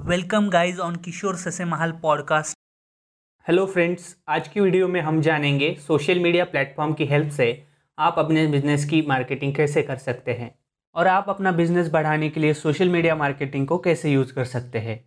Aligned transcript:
Welcome 0.00 0.48
guys 0.50 0.78
on 0.78 0.94
किशोर 0.96 1.36
ससे 1.36 1.64
महल 1.64 1.90
podcast 1.92 2.56
hello 3.48 3.64
friends 3.66 4.16
आज 4.28 4.48
की 4.48 4.60
वीडियो 4.60 4.88
में 4.88 5.00
हम 5.00 5.20
जानेंगे 5.20 5.74
सोशल 5.86 6.18
मीडिया 6.18 6.44
प्लेटफॉर्म 6.44 6.92
की 6.92 7.06
हेल्प 7.06 7.32
से 7.32 7.48
आप 7.98 8.18
अपने 8.18 8.46
बिज़नेस 8.46 8.84
की 8.84 9.02
मार्केटिंग 9.08 9.54
कैसे 9.54 9.82
कर 9.82 9.96
सकते 9.96 10.32
हैं 10.32 10.50
और 10.94 11.06
आप 11.06 11.28
अपना 11.28 11.52
बिज़नेस 11.52 11.90
बढ़ाने 11.90 12.28
के 12.28 12.40
लिए 12.40 12.54
सोशल 12.54 12.88
मीडिया 12.88 13.16
मार्केटिंग 13.16 13.66
को 13.66 13.78
कैसे 13.78 14.12
यूज़ 14.12 14.32
कर 14.34 14.44
सकते 14.44 14.78
हैं। 14.78 14.98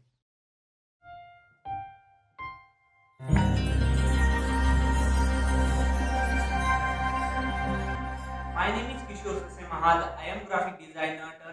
My 8.56 8.70
name 8.72 8.96
is 8.96 9.02
Kishore 9.10 9.40
Sase 9.40 9.70
Mahal. 9.70 10.08
I 10.20 10.30
am 10.36 10.46
graphic 10.48 10.80
designer 10.80 11.45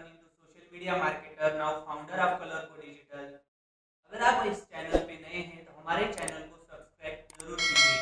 media 0.83 0.99
marketer, 0.99 1.57
now 1.57 1.83
founder 1.87 2.21
of 2.21 2.39
Color 2.39 2.61
Co 2.67 2.81
Digital. 2.81 3.25
अगर 4.11 4.23
आप 4.23 4.45
इस 4.47 4.57
चैनल 4.63 4.97
पे 4.97 5.13
नए 5.13 5.39
हैं 5.39 5.63
तो 5.65 5.71
हमारे 5.79 6.05
चैनल 6.07 6.41
को 6.41 6.57
सब्सक्राइब 6.71 7.19
ज़रूर 7.39 7.57
कीजिए। 7.57 7.95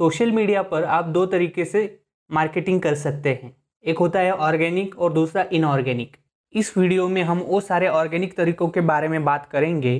सोशल 0.00 0.32
मीडिया 0.32 0.62
पर 0.72 0.84
आप 0.96 1.04
दो 1.14 1.24
तरीके 1.26 1.64
से 1.64 1.82
मार्केटिंग 2.30 2.80
कर 2.82 2.94
सकते 2.96 3.32
हैं। 3.42 3.54
एक 3.84 3.98
होता 3.98 4.20
है 4.20 4.32
ऑर्गेनिक 4.48 4.98
और 4.98 5.12
दूसरा 5.12 5.44
इनऑर्गेनिक 5.52 6.16
इस 6.54 6.76
वीडियो 6.76 7.08
में 7.08 7.22
हम 7.22 7.38
वो 7.48 7.60
सारे 7.60 7.88
ऑर्गेनिक 8.00 8.36
तरीकों 8.36 8.68
के 8.68 8.80
बारे 8.82 9.08
में 9.08 9.24
बात 9.24 9.48
करेंगे, 9.52 9.94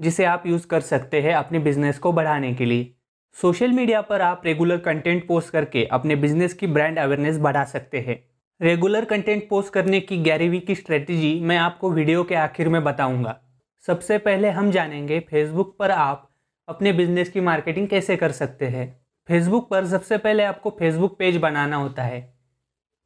जिसे 0.00 0.24
आप 0.26 0.46
यूज़ 0.46 0.66
कर 0.66 0.80
सकते 0.82 1.20
हैं 1.22 1.34
अपने 1.34 1.58
बिज़नेस 1.58 1.98
को 1.98 2.12
बढ़ाने 2.12 2.54
के 2.54 2.64
लिए। 2.64 2.92
सोशल 3.36 3.72
मीडिया 3.72 4.00
पर 4.02 4.20
आप 4.20 4.42
रेगुलर 4.44 4.78
कंटेंट 4.80 5.26
पोस्ट 5.28 5.52
करके 5.52 5.84
अपने 5.92 6.16
बिज़नेस 6.16 6.54
की 6.54 6.66
ब्रांड 6.68 6.98
अवेयरनेस 6.98 7.38
बढ़ा 7.40 7.64
सकते 7.66 8.00
हैं। 8.00 8.18
रेगुलर 8.60 9.04
कंटेंट 9.04 9.48
पोस्ट 9.48 9.72
करने 9.72 10.00
की 10.00 10.16
गैरीवी 10.18 10.60
की 10.60 10.74
स्ट्रेटजी 10.74 11.40
मैं 11.40 11.56
आपको 11.56 11.90
वीडियो 11.90 12.24
के 12.24 12.34
आखिर 12.34 12.68
में 12.68 12.84
बताऊँगा। 12.84 13.40
सबसे 13.86 14.18
पहले 14.18 14.50
हम 14.50 14.70
जानेंगे 14.70 15.20
फेसबुक 15.20 15.76
पर 15.78 15.90
आप 15.90 16.30
अपने 16.68 16.92
बिज़नेस 16.92 17.28
की 17.28 17.40
मार्केटिंग 17.40 17.88
कैसे 17.88 18.16
कर 18.16 18.32
सकते 18.32 18.66
हैं। 18.66 19.00
फेसबुक 19.28 19.70
पर 19.70 19.86
सबसे 19.86 20.18
पहले 20.18 20.42
आपको 20.42 20.70
फेसबुक 20.70 21.18
पेज 21.18 21.36
बनाना 21.36 21.76
होता 21.76 22.02
है। 22.02 22.34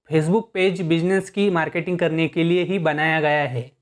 फेसबुक 0.08 0.50
पेज 0.54 0.82
बिज़नेस 0.82 1.30
की 1.30 1.50
मार्केटिंग 1.50 1.98
करने 1.98 2.28
के 2.28 2.44
लिए 2.44 2.64
ही 2.64 2.78
बनाया 2.78 3.20
गया 3.20 3.44
है। 3.44 3.72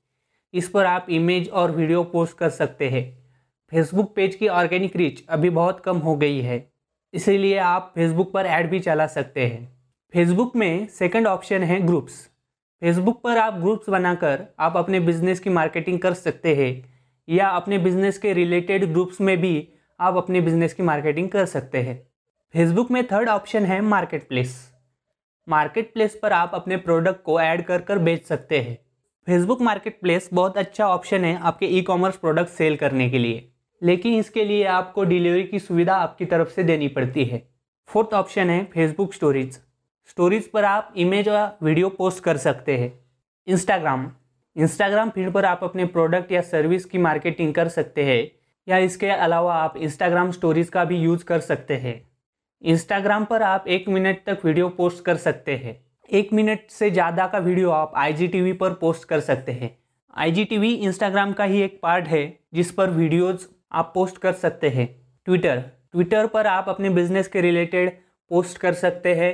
इस 0.53 0.69
पर 0.69 0.85
आप 0.85 1.05
इमेज 1.09 1.49
और 1.49 1.71
वीडियो 1.71 2.03
पोस्ट 2.03 2.37
कर 2.37 2.49
सकते 2.49 2.89
हैं। 2.89 3.27
फेसबुक 3.69 4.15
पेज 4.15 4.35
की 4.35 4.47
ऑर्गेनिक 4.47 4.95
रीच 4.95 5.25
अभी 5.29 5.49
बहुत 5.49 5.79
कम 5.79 5.97
हो 5.97 6.15
गई 6.15 6.41
है। 6.41 6.71
इसीलिए 7.13 7.57
आप 7.57 7.91
फेसबुक 7.95 8.33
पर 8.33 8.45
ऐड 8.45 8.69
भी 8.69 8.79
चला 8.79 9.07
सकते 9.07 9.45
हैं। 9.45 9.78
फेसबुक 10.13 10.55
में 10.55 10.87
सेकंड 10.87 11.27
ऑप्शन 11.27 11.63
है 11.63 11.79
ग्रुप्स 11.87 12.13
फेसबुक 12.81 13.21
पर 13.23 13.37
आप 13.37 13.53
ग्रुप्स 13.53 13.89
बनाकर 13.89 14.45
आप 14.59 14.77
अपने 14.77 14.99
बिज़नेस 14.99 15.39
की 15.39 15.49
मार्केटिंग 15.49 15.99
कर 15.99 16.13
सकते 16.13 16.55
हैं, 16.55 16.71
या 17.27 17.49
अपने 17.49 17.77
बिज़नेस 17.77 18.17
के 18.17 18.33
रिलेटेड 18.33 18.85
ग्रुप्स 18.85 19.19
में 19.21 19.37
भी 19.37 19.67
आप 19.99 20.15
अपने 20.17 20.41
बिज़नेस 20.41 20.73
की 20.73 20.83
मार्केटिंग 20.83 21.29
कर 21.29 21.45
सकते 21.45 21.81
हैं. 21.81 21.97
फेसबुक 22.53 22.91
में 22.91 23.05
थर्ड 23.07 23.29
ऑप्शन 23.29 23.65
है 23.65 23.79
मार्केट 23.81 24.27
प्लेस 24.29 24.57
मार्केट 25.47 25.93
प्लेस 25.93 26.19
पर 26.23 26.33
आप 26.33 26.51
अपने 26.53 26.77
प्रोडक्ट 26.79 27.23
को 27.23 27.39
ऐड 27.41 27.65
कर 27.65 27.81
कर 27.81 27.99
बेच 27.99 28.25
सकते 28.25 28.59
हैं. 28.59 28.77
फेसबुक 29.27 29.61
मार्केट 29.61 30.01
प्लेस 30.01 30.29
बहुत 30.33 30.57
अच्छा 30.57 30.87
ऑप्शन 30.87 31.25
है 31.25 31.37
आपके 31.37 31.65
ई 31.67 31.81
कॉमर्स 31.83 32.17
प्रोडक्ट 32.17 32.49
सेल 32.49 32.75
करने 32.77 33.09
के 33.09 33.19
लिए. 33.19 33.49
लेकिन 33.81 34.19
इसके 34.19 34.45
लिए 34.45 34.65
आपको 34.65 35.03
डिलीवरी 35.05 35.43
की 35.43 35.59
सुविधा 35.59 35.95
आपकी 35.95 36.25
तरफ़ 36.25 36.49
से 36.49 36.63
देनी 36.63 36.87
पड़ती 36.89 37.25
है. 37.25 37.47
फोर्थ 37.89 38.13
ऑप्शन 38.15 38.49
है 38.49 38.63
फेसबुक 38.65 39.13
स्टोरीज 39.13 39.59
स्टोरीज 40.09 40.47
पर 40.49 40.63
आप 40.65 40.93
इमेज 40.97 41.27
और 41.29 41.57
वीडियो 41.63 41.89
पोस्ट 41.89 42.23
कर 42.23 42.37
सकते 42.37 42.77
हैं। 42.77 42.91
इंस्टाग्राम 43.47 44.09
इंस्टाग्राम 44.55 45.09
फ़ीड 45.09 45.31
पर 45.31 45.45
आप 45.45 45.59
अपने 45.63 45.85
प्रोडक्ट 45.87 46.31
या 46.31 46.41
सर्विस 46.43 46.85
की 46.85 46.97
मार्केटिंग 46.97 47.53
कर 47.53 47.67
सकते 47.69 48.03
हैं, 48.03 48.31
या 48.67 48.77
इसके 48.77 49.09
अलावा 49.09 49.55
आप 49.55 49.77
इंस्टाग्राम 49.79 50.31
स्टोरीज 50.31 50.69
का 50.69 50.83
भी 50.85 50.97
यूज़ 50.97 51.23
कर 51.25 51.39
सकते 51.41 51.75
हैं। 51.75 52.01
इंस्टाग्राम 52.61 53.25
पर 53.25 53.41
आप 53.43 53.67
एक 53.67 53.87
मिनट 53.89 54.23
तक 54.25 54.45
वीडियो 54.45 54.69
पोस्ट 54.69 55.03
कर 55.05 55.17
सकते 55.17 55.55
हैं। 55.55 55.79
एक 56.09 56.33
मिनट 56.33 56.69
से 56.69 56.89
ज़्यादा 56.91 57.27
का 57.27 57.39
वीडियो 57.39 57.71
आप 57.71 57.93
IGTV 57.99 58.53
पर 58.53 58.73
पोस्ट 58.75 59.07
कर 59.09 59.19
सकते 59.21 59.51
हैं। 59.51 59.77
आई 60.13 60.45
इंस्टाग्राम 60.65 61.33
का 61.33 61.43
ही 61.43 61.61
एक 61.61 61.79
पार्ट 61.83 62.07
है, 62.07 62.39
जिस 62.53 62.71
पर 62.71 62.89
वीडियोज़ 62.91 63.47
आप 63.71 63.91
पोस्ट 63.95 64.17
कर 64.17 64.33
सकते 64.35 64.69
हैं। 64.69 64.87
ट्विटर 65.27 65.59
ट्विटर 65.91 66.27
पर 66.27 66.47
आप 66.47 66.69
अपने 66.69 66.89
बिज़नेस 66.91 67.27
के 67.27 67.41
रिलेटेड 67.41 67.91
पोस्ट 68.31 68.57
कर 68.57 68.73
सकते 68.75 69.13
हैं। 69.15 69.31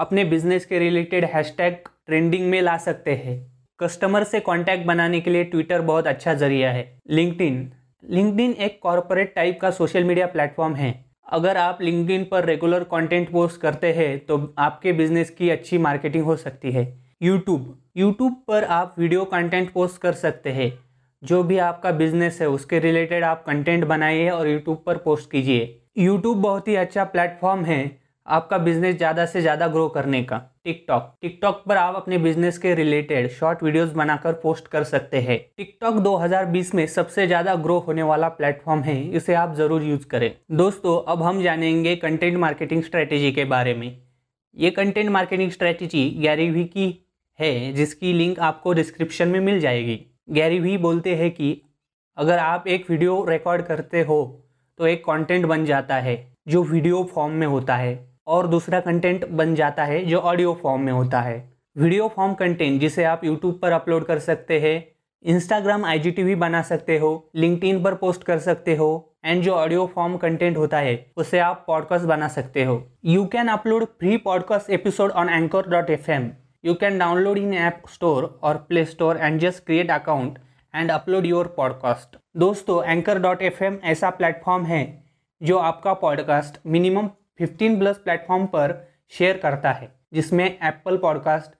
अपने 0.00 0.24
बिज़नेस 0.24 0.64
के 0.66 0.78
रिलेटेड 0.78 1.24
हैशटैग 1.24 1.74
ट्रेंडिंग 2.06 2.48
में 2.50 2.60
ला 2.62 2.76
सकते 2.78 3.14
हैं। 3.14 3.34
कस्टमर 3.80 4.24
से 4.24 4.40
कांटेक्ट 4.40 4.86
बनाने 4.86 5.20
के 5.20 5.30
लिए 5.30 5.44
ट्विटर 5.44 5.80
बहुत 5.80 6.06
अच्छा 6.06 6.34
ज़रिया 6.34 6.70
है। 6.72 6.84
लिंकडिन 7.10 7.70
लिंकडिन 8.04 8.52
एक 8.52 8.78
कॉरपोरेट 8.82 9.34
टाइप 9.34 9.58
का 9.60 9.70
सोशल 9.70 10.04
मीडिया 10.04 10.26
प्लेटफॉर्म 10.26 10.74
है। 10.74 10.92
अगर 11.32 11.56
आप 11.56 11.82
लिंकडिन 11.82 12.24
पर 12.24 12.44
रेगुलर 12.44 12.84
कंटेंट 12.84 13.30
पोस्ट 13.32 13.60
करते 13.60 13.92
हैं 13.92 14.18
तो 14.26 14.54
आपके 14.58 14.92
बिज़नेस 14.92 15.30
की 15.30 15.50
अच्छी 15.50 15.78
मार्केटिंग 15.78 16.24
हो 16.24 16.36
सकती 16.36 16.72
है। 16.72 16.86
यूट्यूब 17.22 17.78
यूट्यूब 17.96 18.42
पर 18.48 18.64
आप 18.64 18.94
वीडियो 18.98 19.24
कंटेंट 19.26 19.72
पोस्ट 19.72 20.00
कर 20.02 20.12
सकते 20.14 20.50
हैं। 20.50 20.72
जो 21.22 21.42
भी 21.42 21.58
आपका 21.60 21.90
बिज़नेस 21.92 22.40
है, 22.40 22.48
उसके 22.48 22.78
रिलेटेड 22.78 23.24
आप 23.24 23.44
कंटेंट 23.46 23.84
बनाइए 23.84 24.28
और 24.30 24.48
यूट्यूब 24.48 24.82
पर 24.86 24.96
पोस्ट 24.98 25.30
कीजिए। 25.30 25.76
यूट्यूब 25.98 26.42
बहुत 26.42 26.68
ही 26.68 26.74
अच्छा 26.76 27.04
प्लेटफॉर्म 27.06 27.64
है। 27.64 27.99
आपका 28.30 28.58
बिज़नेस 28.58 28.96
ज़्यादा 28.96 29.24
से 29.26 29.40
ज़्यादा 29.40 29.66
ग्रो 29.68 29.86
करने 29.88 30.22
का। 30.22 30.38
टिकटॉक 30.64 31.14
टिकटॉक 31.22 31.62
पर 31.68 31.76
आप 31.76 31.94
अपने 31.94 32.18
बिज़नेस 32.18 32.58
के 32.58 32.74
रिलेटेड 32.74 33.28
शॉर्ट 33.30 33.62
वीडियोस 33.62 33.92
बनाकर 33.92 34.32
पोस्ट 34.34 34.66
कर 34.68 34.84
सकते 34.84 35.20
हैं। 35.20 35.38
टिकटॉक 35.56 35.94
2020 36.00 36.74
में 36.74 36.86
सबसे 36.88 37.26
ज़्यादा 37.26 37.54
ग्रो 37.56 37.78
होने 37.78 38.02
वाला 38.02 38.28
प्लेटफॉर्म 38.30 38.82
है, 38.82 39.00
इसे 39.02 39.34
आप 39.34 39.54
ज़रूर 39.54 39.82
यूज़ 39.82 40.06
करें। 40.06 40.32
दोस्तों, 40.52 41.02
अब 41.06 41.22
हम 41.22 41.42
जानेंगे 41.42 41.94
कंटेंट 41.96 42.36
मार्केटिंग 42.38 42.82
स्ट्रेटेजी 42.82 43.32
के 43.32 43.44
बारे 43.46 43.74
में। 43.74 43.96
ये 44.56 44.70
कंटेंट 44.70 45.10
मार्केटिंग 45.10 45.50
स्ट्रेटेजी 45.50 46.08
गैरीवी 46.18 46.64
की 46.66 46.86
है, 47.38 47.72
जिसकी 47.72 48.12
लिंक 48.12 48.38
आपको 48.40 48.72
डिस्क्रिप्शन 48.72 49.28
में 49.28 49.40
मिल 49.40 49.60
जाएगी। 49.60 49.98
गैरीवी 50.30 50.76
बोलते 50.78 51.14
हैं 51.14 51.30
कि, 51.30 51.62
अगर 52.16 52.38
आप 52.38 52.68
एक 52.68 52.90
वीडियो 52.90 53.24
रिकॉर्ड 53.24 53.62
करते 53.62 54.02
हो 54.02 54.20
तो 54.78 54.86
एक 54.86 55.04
कंटेंट 55.04 55.46
बन 55.46 55.64
जाता 55.64 55.96
है, 55.96 56.16
जो 56.48 56.62
वीडियो 56.64 57.02
फॉर्म 57.14 57.32
में 57.32 57.46
होता 57.46 57.76
है। 57.76 58.09
और 58.30 58.46
दूसरा 58.46 58.80
कंटेंट 58.80 59.28
बन 59.28 59.54
जाता 59.54 59.84
है, 59.84 60.04
जो 60.04 60.18
ऑडियो 60.18 60.58
फॉर्म 60.62 60.82
में 60.82 60.92
होता 60.92 61.20
है। 61.20 61.38
वीडियो 61.76 62.08
फॉर्म 62.08 62.34
कंटेंट 62.34 62.80
जिसे 62.80 63.04
आप 63.04 63.24
यूट्यूब 63.24 63.58
पर 63.62 63.72
अपलोड 63.72 64.06
कर 64.06 64.18
सकते 64.18 64.60
हैं 64.60 64.84
इंस्टाग्राम 65.24 65.84
आई 65.84 66.34
बना 66.34 66.62
सकते 66.62 66.98
हो 66.98 67.30
लिंकड 67.36 67.82
पर 67.84 67.94
पोस्ट 67.94 68.22
कर 68.22 68.38
सकते 68.38 68.74
हो 68.76 68.88
एंड 69.24 69.42
जो 69.42 69.52
ऑडियो 69.52 69.86
फॉर्म 69.94 70.16
कंटेंट 70.16 70.56
होता 70.56 70.78
है, 70.78 71.12
उसे 71.16 71.38
आप 71.38 71.64
पॉडकास्ट 71.66 72.06
बना 72.06 72.28
सकते 72.28 72.64
हो। 72.64 72.82
You 73.04 73.24
can 73.26 73.48
upload 73.48 73.84
free 73.84 74.16
podcast 74.16 74.70
episode 74.70 75.10
on 75.10 75.28
Anchor 75.28 75.68
dot 75.68 75.90
F 75.90 76.10
M 76.10 76.30
you 76.64 76.74
can 76.74 76.98
download 76.98 77.38
in 77.38 77.70
App 77.70 77.90
store 77.90 78.38
और 78.42 78.56
play 78.68 78.84
store 78.84 79.16
and 79.16 79.40
just 79.40 79.64
create 79.64 79.90
account 79.90 80.38
and 80.74 80.90
upload 80.90 81.26
your 81.26 81.54
podcast 81.56 82.16
दोस्तों 82.36 82.84
Anchor 82.84 83.18
dot 83.18 83.42
F 83.42 83.64
M 83.64 83.78
ऐसा 83.84 84.10
platform 84.10 84.64
है, 84.64 84.82
जो 85.42 85.58
आपका 85.58 85.94
podcast 85.94 86.58
minimum 86.66 87.08
15 87.40 87.78
plus 87.78 87.98
platform 87.98 88.46
पर 88.46 88.74
share 89.12 89.36
करता 89.36 89.72
है, 89.72 89.88
जिसमें 90.14 90.44
एप्पल 90.44 90.96
पॉडकास्ट 90.96 91.50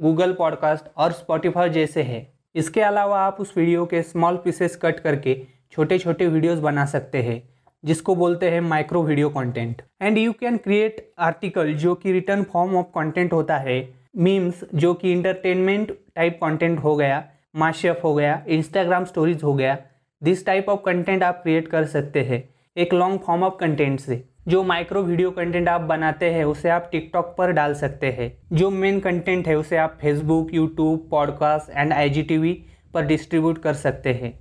गूगल 0.00 0.32
पॉडकास्ट 0.32 0.84
और 0.96 1.12
स्पॉटिफाई 1.12 1.70
जैसे 1.70 2.02
है। 2.02 2.26
इसके 2.54 2.80
अलावा 2.80 3.20
आप 3.20 3.36
उस 3.40 3.56
वीडियो 3.56 3.86
के 3.86 4.02
स्मॉल 4.02 4.36
पीसेस 4.36 4.76
कट 4.76 5.00
करके 5.00 5.42
छोटे 5.72 5.98
छोटे 5.98 6.26
वीडियोस 6.26 6.58
बना 6.58 6.84
सकते 6.86 7.22
हैं, 7.22 7.42
जिसको 7.84 8.14
बोलते 8.14 8.50
हैं 8.50 8.60
micro 8.60 9.02
video 9.02 9.28
content 9.28 9.82
and 10.02 10.18
you 10.18 10.32
can 10.32 10.56
create 10.56 11.12
article 11.18 11.74
जो 11.74 11.94
कि 11.94 12.12
रिटर्न 12.12 12.42
फॉर्म 12.42 12.76
ऑफ़ 12.76 12.86
कंटेंट 12.86 13.32
होता 13.32 13.56
है 13.56 13.80
मीम्स 14.16 14.64
जो 14.74 14.94
कि 14.94 15.12
इंटरटेनमेंट 15.12 15.92
टाइप 16.14 16.38
कंटेंट 16.42 16.78
हो 16.78 16.96
गया 16.96 17.24
माशेफ 17.56 18.00
हो 18.04 18.14
गया 18.14 18.42
इंस्टाग्राम 18.48 19.04
स्टोरीज 19.04 19.42
हो 19.42 19.54
गया। 19.54 19.76
दिस 20.22 20.46
टाइप 20.46 20.68
ऑफ़ 20.68 20.80
कंटेंट 20.80 21.22
आप 21.22 21.42
क्रिएट 21.42 21.68
कर 21.68 21.84
सकते 21.84 22.22
हैं, 22.22 22.48
एक 22.76 22.94
लॉन्ग 22.94 23.20
फॉर्म 23.20 23.42
ऑफ़ 23.42 23.54
कंटेंट 23.56 24.00
से। 24.00 24.27
जो 24.48 24.62
माइक्रो 24.62 25.02
वीडियो 25.02 25.30
कंटेंट 25.30 25.68
आप 25.68 25.80
बनाते 25.80 26.30
हैं, 26.30 26.44
उसे 26.44 26.68
आप 26.68 26.88
टिकटॉक 26.92 27.34
पर 27.38 27.50
डाल 27.52 27.74
सकते 27.74 28.10
हैं। 28.10 28.30
जो 28.52 28.68
मेन 28.70 29.00
कंटेंट 29.00 29.48
है, 29.48 29.56
उसे 29.56 29.76
आप 29.76 29.98
Facebook 30.00 30.54
YouTube 30.54 31.06
podcast 31.10 31.76
and 31.76 31.92
IGTV 31.92 32.52
पर 32.94 33.06
डिस्ट्रीब्यूट 33.06 33.58
कर 33.58 33.74
सकते 33.74 34.12
हैं। 34.12 34.32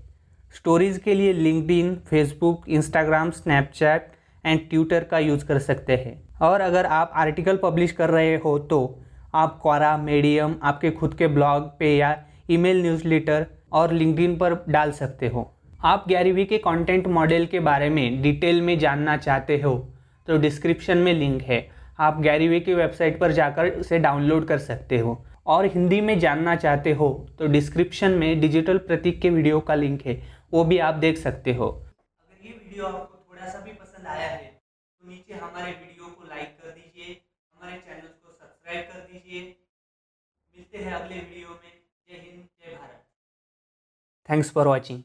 स्टोरीज़ 0.56 1.00
के 1.00 1.14
लिए 1.14 1.34
LinkedIn 1.34 1.98
Facebook 2.00 2.70
Instagram 2.70 3.32
Snapchat 3.32 4.08
and 4.46 4.60
Twitter 4.70 5.04
का 5.04 5.20
यूज़ 5.20 5.46
कर 5.46 5.60
सकते 5.60 5.96
हैं। 5.96 6.16
और 6.42 6.62
अगर 6.62 6.86
आप 6.86 7.12
आर्टिकल 7.16 7.60
पब्लिश 7.64 7.92
कर 7.92 8.10
रहे 8.10 8.36
हो 8.36 8.58
तो 8.60 8.80
आप 9.36 9.60
क्वारा 9.62 9.96
मीडियम 9.98 10.56
आपके 10.64 10.92
खुद 10.92 11.14
के 11.14 11.28
ब्लॉग 11.28 11.68
पे 11.80 11.96
या 11.98 12.16
ईमेल 12.50 12.82
न्यूज़लेटर 12.82 13.46
और 13.74 13.94
लिंक्डइन 13.94 14.38
पर 14.38 14.58
डाल 14.70 14.92
सकते 14.94 15.28
हो। 15.28 15.54
आप 15.84 16.06
गैरीवी 16.08 16.46
के 16.46 16.58
कंटेंट 16.60 17.08
मॉडल 17.10 17.46
के 17.46 17.60
बारे 17.60 17.90
में 17.90 18.22
डिटेल 18.22 18.62
में 18.62 18.78
जानना 18.80 19.18
चाहते 19.18 19.58
हो 19.58 19.78
तो 20.28 20.38
डिस्क्रिप्शन 20.40 20.98
में 20.98 21.14
लिंक 21.14 21.42
है। 21.44 21.60
आप 22.00 22.20
गैरीवे 22.22 22.60
की 22.60 22.74
वेबसाइट 22.74 23.20
पर 23.20 23.32
जाकर 23.32 23.70
उसे 23.76 24.00
डाउनलोड 24.00 24.48
कर 24.48 24.58
सकते 24.60 24.98
हो। 25.00 25.24
और 25.48 25.66
हिंदी 25.68 26.00
में 26.02 26.18
जानना 26.20 26.56
चाहते 26.58 26.92
हो 26.94 27.10
तो 27.40 27.48
डिस्क्रिप्शन 27.48 28.12
में 28.14 28.40
डिजिटल 28.42 28.78
प्रतीक 28.80 29.22
के 29.22 29.30
वीडियो 29.30 29.60
का 29.62 29.76
लिंक 29.76 30.02
है। 30.06 30.22
वो 30.54 30.64
भी 30.64 30.78
आप 30.80 30.96
देख 30.96 31.18
सकते 31.18 31.54
हो। 31.54 31.68
अगर 31.68 32.46
ये 32.46 32.52
वीडियो 32.54 32.86
आपको 32.86 33.16
थोड़ा 33.30 33.48
सा 33.48 33.60
भी 33.60 33.72
पसंद 33.74 34.08
आया 34.08 34.28
है 34.28 34.46
तो 34.46 35.10
नीचे 35.10 35.34
हमारे 35.36 35.72
वीडियो 35.72 36.06
को 36.08 36.28
लाइक 36.30 36.58
कर 36.62 36.70
दीजिए 36.70 37.22
हमारे 37.56 37.78
चैनल 37.78 38.08
को 38.08 38.32
सब्सक्राइब 38.32 38.84
कर 38.84 39.00
दीजिए। 39.12 39.42
मिलते 40.56 40.78
हैं 40.78 40.94
अगले 40.94 41.16
वीडियो 41.16 41.50
में। 41.50 41.72
जय 42.08 42.16
हिंद 42.16 42.44
जय 42.44 42.76
भारत। 42.76 43.04
Thanks 44.30 44.52
for 44.52 44.68
watching 44.68 45.04